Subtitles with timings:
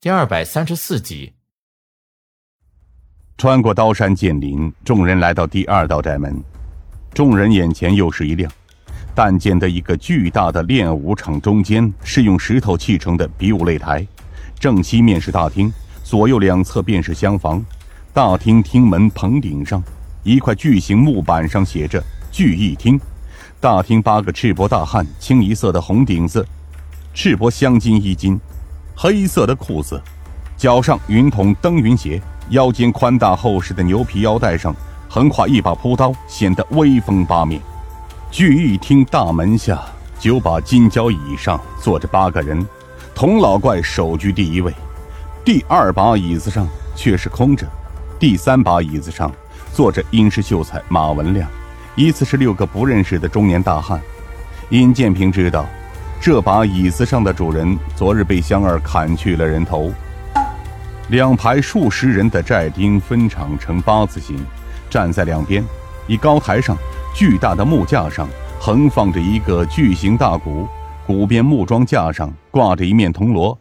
[0.00, 1.32] 第二百三十四集。
[3.36, 6.40] 穿过刀山剑林，众人来到第二道寨门。
[7.12, 8.48] 众人眼前又是一亮，
[9.12, 14.06] 但见得一个巨大的练武场，中间是用石头砌成的比武擂台，
[14.60, 15.72] 正西面是大厅，
[16.04, 17.60] 左右两侧便是厢房。
[18.12, 19.82] 大厅厅门棚顶上，
[20.22, 23.00] 一块巨型木板上写着“聚义厅”。
[23.58, 26.46] 大厅八个赤膊大汉，清一色的红顶子，
[27.12, 28.38] 赤膊镶金衣襟，
[29.00, 30.02] 黑色的裤子，
[30.56, 34.74] 脚上云筒登云鞋，腰间宽大厚实的牛皮腰带上
[35.08, 37.60] 横挎一把朴刀，显得威风八面。
[38.28, 39.80] 聚义厅大门下
[40.18, 42.66] 九把金交椅上坐着八个人，
[43.14, 44.74] 童老怪首居第一位，
[45.44, 47.64] 第二把椅子上却是空着，
[48.18, 49.30] 第三把椅子上
[49.72, 51.48] 坐着殷实秀才马文亮。
[51.94, 54.00] 依次是六个不认识的中年大汉，
[54.70, 55.64] 尹建平知道，
[56.20, 59.92] 这把椅子上的主人昨日被香儿砍去了人头。
[61.10, 64.36] 两排数十人的寨丁分场成八字形，
[64.90, 65.64] 站在两边。
[66.08, 66.76] 一高台上，
[67.14, 70.66] 巨大的木架上横放着一个巨型大鼓，
[71.06, 73.56] 鼓边木桩架上挂着一面铜锣，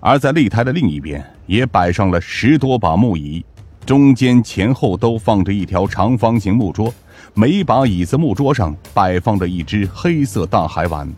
[0.00, 3.44] 而在擂台的另一边也摆上了十多把木椅，
[3.86, 6.92] 中间前后都放着一条长方形木桌。
[7.34, 11.08] 每把椅子木桌上摆放着一只黑色大海碗。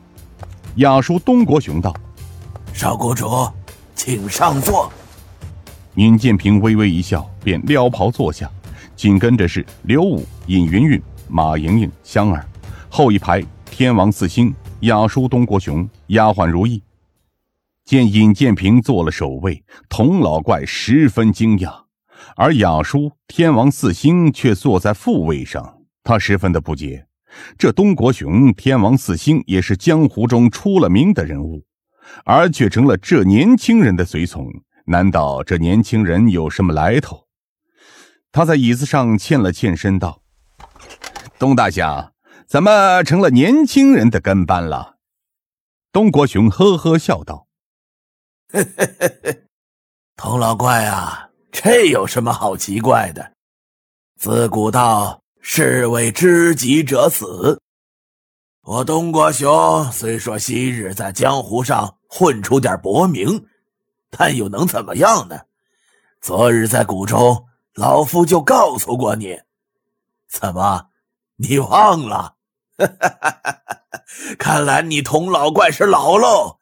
[0.77, 1.95] 亚叔东国雄道
[2.73, 3.29] ：“少谷主，
[3.95, 4.91] 请上座。”
[5.97, 8.49] 尹建平微微一笑，便撩袍坐下。
[8.95, 12.47] 紧跟着是刘武、尹云云、马莹莹、香儿。
[12.89, 16.83] 后一排天王四星、雅叔东国雄、丫鬟如意。
[17.85, 21.75] 见尹建平坐了首位，童老怪十分惊讶，
[22.37, 25.79] 而雅叔、天王四星却坐在副位上。
[26.05, 27.07] 他十分的不解，
[27.57, 31.65] 这东国雄天王四星也是江湖中出了名的人物，
[32.25, 34.47] 而却成了这年轻人的随从。
[34.87, 37.29] 难道这年轻人有什么来头？
[38.33, 40.23] 他在椅子上欠了欠身，道
[41.39, 42.13] ：“东大侠，
[42.47, 44.97] 怎么成了年轻人的跟班了？”
[45.93, 47.47] 东国雄呵呵笑道：“，
[50.17, 53.33] 童老怪啊，这有什么好奇怪的？
[54.19, 57.61] 自古道。”是为知己者死。
[58.63, 63.47] 我东国雄虽说昔日在江湖上混出点薄名，
[64.11, 65.41] 但又能怎么样呢？
[66.21, 69.41] 昨日在谷中，老夫就告诉过你，
[70.29, 70.91] 怎么，
[71.37, 72.35] 你忘了？
[74.39, 76.59] 看来你童老怪是老喽，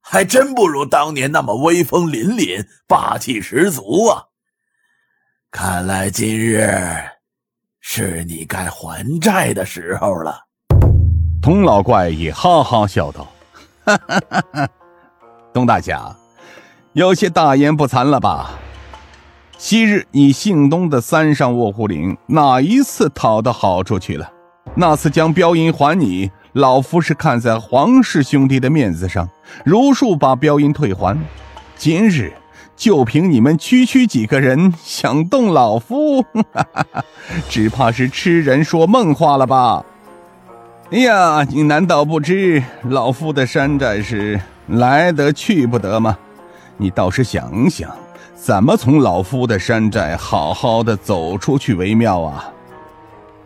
[0.00, 4.26] 还真不如当年那么威风凛凛、霸气十足啊！
[5.50, 7.19] 看来今日。
[7.80, 10.44] 是你该还债的时候了。
[11.42, 13.26] 童老怪也哈哈笑道
[13.84, 14.68] ：“哈哈哈哈
[15.52, 16.14] 东大侠，
[16.92, 18.50] 有些大言不惭了吧？
[19.56, 24.30] 昔日你姓东的三上卧虎岭，哪一次讨到好处去了？
[24.74, 29.28] 那次将镖银还你，老夫是看在黄氏兄弟的面子上，
[29.64, 31.18] 如数把镖银退还。
[31.76, 32.32] 今日……”
[32.80, 36.24] 就凭你们区区几个人想动老夫，
[37.46, 39.84] 只怕是痴人说梦话了吧？
[40.90, 46.16] 哎呀，你难道不知老夫的山寨是来得去不得吗？
[46.78, 47.94] 你倒是想想，
[48.34, 52.50] 怎么从老夫的山寨好好的走出去为妙啊？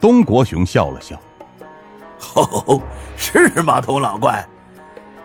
[0.01, 1.17] 东国雄笑了笑
[2.37, 2.81] ：“哦，
[3.17, 4.47] 是吗，童老怪？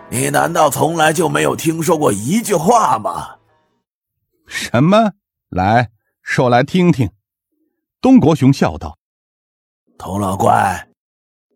[0.08, 3.28] 你难道从来就没有听说过一句话吗？”
[4.50, 5.12] 什么？
[5.48, 5.90] 来
[6.22, 7.08] 说来听听。
[8.00, 8.98] 东国雄笑道
[9.96, 10.88] ：“童老怪，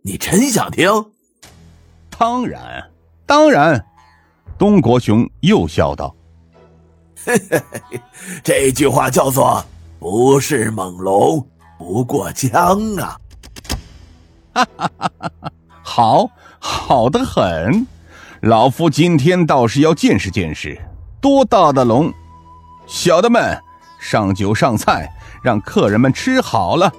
[0.04, 0.88] 你真想听？
[2.16, 2.88] 当然，
[3.26, 3.84] 当然。”
[4.56, 6.14] 东国雄又笑道
[7.26, 7.60] ：“嘿嘿
[7.90, 8.00] 嘿，
[8.44, 9.64] 这句话叫做
[9.98, 11.44] ‘不是猛龙
[11.76, 12.50] 不过江’
[13.02, 13.18] 啊！”
[14.54, 15.52] 哈哈哈哈哈！
[15.82, 16.30] 好，
[16.60, 17.84] 好的很。
[18.40, 20.80] 老夫今天倒是要见识见识，
[21.20, 22.12] 多大的龙！
[22.86, 23.62] 小的们，
[23.98, 25.10] 上酒上菜，
[25.42, 26.92] 让客人们吃好了，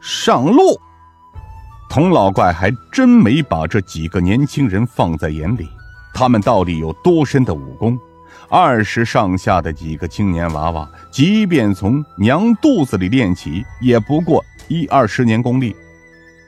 [0.00, 0.80] 上路。
[1.88, 5.68] 童老怪还真没把这几个年轻人放在眼里，
[6.14, 7.98] 他们到底有多深的武功？
[8.48, 15.74] 二十上下的几个青年娃娃，即便从娘肚子里练起，也不过一二十年功力。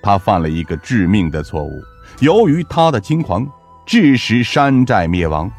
[0.00, 1.82] 他犯了一个致命的错误，
[2.20, 3.44] 由于他的轻狂，
[3.84, 5.50] 致使山寨灭亡。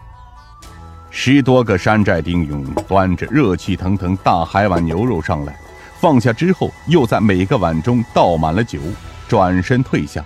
[1.12, 5.60] 十多个山寨丁勇端着热气腾腾大海碗牛肉上来，
[6.00, 8.80] 放下之后，又在每个碗中倒满了酒，
[9.28, 10.24] 转身退下。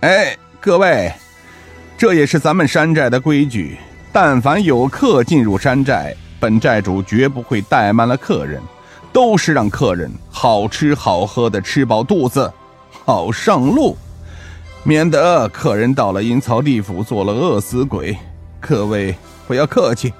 [0.00, 1.12] 哎，各位，
[1.98, 3.76] 这也是咱们山寨的规矩，
[4.12, 8.62] 但凡有客进入山寨，本寨主绝不会怠慢了客人，
[9.12, 12.50] 都是让客人好吃好喝的吃饱肚子，
[13.04, 13.96] 好上路，
[14.84, 18.16] 免得客人到了阴曹地府做了饿死鬼。
[18.60, 19.14] 各位
[19.46, 20.12] 不要客气，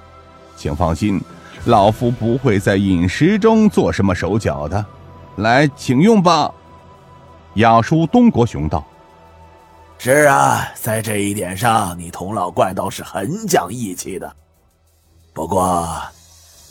[0.56, 1.20] 请放心，
[1.64, 4.84] 老夫不会在饮食中做什么手脚的。
[5.37, 6.50] 来，请用吧。
[7.55, 8.84] 雅叔东国雄道
[9.99, 14.34] ：“是啊，在这一点上，你童老怪倒是很讲义气的。
[15.32, 15.88] 不过，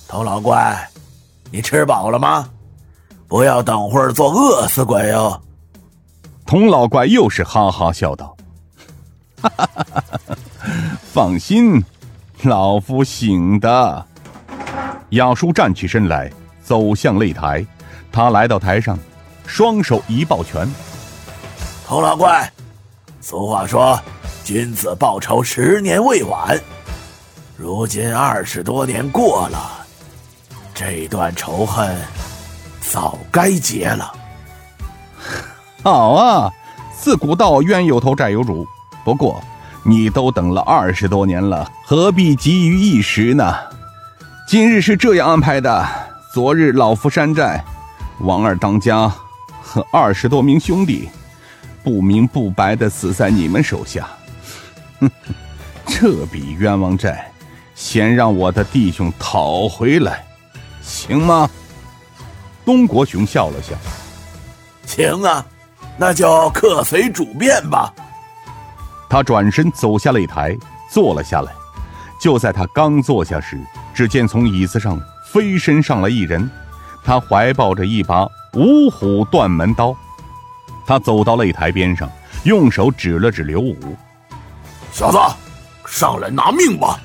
[0.08, 0.88] 童老怪，
[1.52, 2.50] 你吃饱了吗？
[3.28, 5.42] 不要等会儿做饿死鬼哦。”
[6.46, 8.38] 童老怪又是哈哈笑道
[9.42, 10.38] ：“哈哈哈哈哈！
[11.12, 11.84] 放心，
[12.50, 14.06] 老夫醒的。”
[15.12, 16.32] 雅叔站起身来，
[16.64, 17.66] 走向擂台。
[18.12, 18.98] 他来到台上。
[19.48, 20.68] 双手一抱拳，
[21.86, 22.52] 童老怪，
[23.22, 24.02] 俗话说，
[24.44, 26.60] 君子报仇，十年未晚。
[27.56, 29.86] 如今二十多年过了，
[30.74, 31.96] 这段仇恨
[32.82, 34.12] 早该结了。
[35.84, 36.52] 好啊，
[36.98, 38.66] 自古道冤有头债有主。
[39.04, 39.40] 不过
[39.88, 43.56] 你都等了二十多年了，何必急于一时呢？
[44.48, 45.88] 今日是这样安排的：
[46.34, 47.64] 昨日老夫山寨，
[48.20, 49.14] 王二当家。
[49.68, 51.10] 和二十多名兄弟，
[51.84, 54.08] 不明不白的死在你们手下，
[55.00, 55.12] 哼，
[55.88, 57.30] 这笔冤枉债，
[57.74, 60.24] 先让我的弟兄讨回来，
[60.82, 61.50] 行吗？
[62.64, 63.76] 东国雄笑了笑，
[64.86, 65.46] 行啊，
[65.98, 67.94] 那就客随主便吧。
[69.10, 70.58] 他转身走下擂台，
[70.92, 71.52] 坐了下来。
[72.20, 73.60] 就在他刚坐下时，
[73.94, 75.00] 只见从椅子上
[75.32, 76.50] 飞身上来一人，
[77.04, 78.28] 他怀抱着一把。
[78.54, 79.94] 五虎断门刀，
[80.88, 82.10] 他走到擂台边上，
[82.46, 83.76] 用手指了指刘武
[84.94, 85.18] ：“小子，
[85.86, 86.98] 上来拿命吧！”